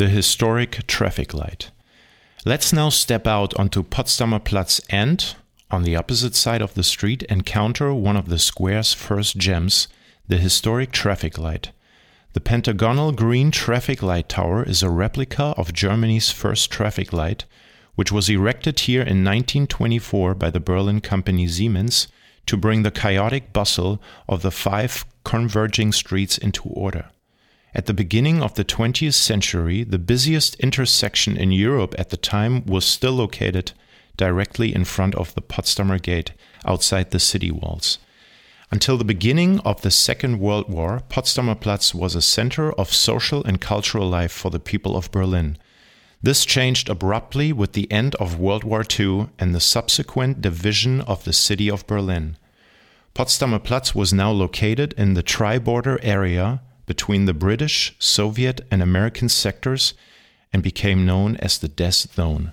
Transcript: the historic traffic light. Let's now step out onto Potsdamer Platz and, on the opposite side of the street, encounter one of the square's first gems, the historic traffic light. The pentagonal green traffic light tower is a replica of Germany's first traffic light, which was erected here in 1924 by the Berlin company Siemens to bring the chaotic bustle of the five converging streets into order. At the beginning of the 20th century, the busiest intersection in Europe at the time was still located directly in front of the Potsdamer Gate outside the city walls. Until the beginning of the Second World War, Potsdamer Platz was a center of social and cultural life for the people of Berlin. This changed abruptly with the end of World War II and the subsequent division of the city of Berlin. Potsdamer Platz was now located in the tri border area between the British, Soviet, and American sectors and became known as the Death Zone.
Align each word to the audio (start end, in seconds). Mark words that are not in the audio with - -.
the 0.00 0.08
historic 0.08 0.86
traffic 0.86 1.34
light. 1.34 1.70
Let's 2.46 2.72
now 2.72 2.88
step 2.88 3.26
out 3.26 3.52
onto 3.60 3.82
Potsdamer 3.82 4.42
Platz 4.42 4.80
and, 4.88 5.36
on 5.70 5.82
the 5.82 5.94
opposite 5.94 6.34
side 6.34 6.62
of 6.62 6.72
the 6.72 6.82
street, 6.82 7.22
encounter 7.24 7.92
one 7.92 8.16
of 8.16 8.30
the 8.30 8.38
square's 8.38 8.94
first 8.94 9.36
gems, 9.36 9.88
the 10.26 10.38
historic 10.38 10.90
traffic 10.90 11.36
light. 11.36 11.72
The 12.32 12.40
pentagonal 12.40 13.12
green 13.12 13.50
traffic 13.50 14.02
light 14.02 14.30
tower 14.30 14.62
is 14.62 14.82
a 14.82 14.88
replica 14.88 15.52
of 15.58 15.74
Germany's 15.74 16.30
first 16.30 16.70
traffic 16.70 17.12
light, 17.12 17.44
which 17.94 18.10
was 18.10 18.30
erected 18.30 18.80
here 18.80 19.02
in 19.02 19.22
1924 19.22 20.34
by 20.34 20.48
the 20.48 20.60
Berlin 20.60 21.02
company 21.02 21.46
Siemens 21.46 22.08
to 22.46 22.56
bring 22.56 22.84
the 22.84 22.90
chaotic 22.90 23.52
bustle 23.52 24.00
of 24.26 24.40
the 24.40 24.50
five 24.50 25.04
converging 25.24 25.92
streets 25.92 26.38
into 26.38 26.70
order. 26.70 27.10
At 27.72 27.86
the 27.86 27.94
beginning 27.94 28.42
of 28.42 28.54
the 28.54 28.64
20th 28.64 29.14
century, 29.14 29.84
the 29.84 29.98
busiest 29.98 30.56
intersection 30.56 31.36
in 31.36 31.52
Europe 31.52 31.94
at 31.98 32.10
the 32.10 32.16
time 32.16 32.66
was 32.66 32.84
still 32.84 33.12
located 33.12 33.72
directly 34.16 34.74
in 34.74 34.84
front 34.84 35.14
of 35.14 35.34
the 35.34 35.40
Potsdamer 35.40 36.02
Gate 36.02 36.32
outside 36.64 37.10
the 37.10 37.20
city 37.20 37.50
walls. 37.50 37.98
Until 38.72 38.96
the 38.96 39.04
beginning 39.04 39.60
of 39.60 39.82
the 39.82 39.90
Second 39.90 40.38
World 40.40 40.68
War, 40.68 41.02
Potsdamer 41.08 41.60
Platz 41.60 41.94
was 41.94 42.14
a 42.14 42.22
center 42.22 42.72
of 42.72 42.92
social 42.92 43.44
and 43.44 43.60
cultural 43.60 44.08
life 44.08 44.32
for 44.32 44.50
the 44.50 44.60
people 44.60 44.96
of 44.96 45.10
Berlin. 45.10 45.56
This 46.22 46.44
changed 46.44 46.88
abruptly 46.88 47.52
with 47.52 47.72
the 47.72 47.90
end 47.90 48.14
of 48.16 48.38
World 48.38 48.62
War 48.62 48.84
II 48.98 49.28
and 49.38 49.54
the 49.54 49.60
subsequent 49.60 50.40
division 50.40 51.00
of 51.02 51.24
the 51.24 51.32
city 51.32 51.70
of 51.70 51.86
Berlin. 51.86 52.36
Potsdamer 53.14 53.62
Platz 53.62 53.94
was 53.94 54.12
now 54.12 54.30
located 54.30 54.92
in 54.96 55.14
the 55.14 55.22
tri 55.22 55.58
border 55.58 55.98
area 56.02 56.60
between 56.90 57.24
the 57.24 57.32
British, 57.32 57.94
Soviet, 58.00 58.62
and 58.68 58.82
American 58.82 59.28
sectors 59.28 59.94
and 60.52 60.60
became 60.60 61.06
known 61.06 61.36
as 61.36 61.56
the 61.56 61.68
Death 61.68 62.12
Zone. 62.16 62.52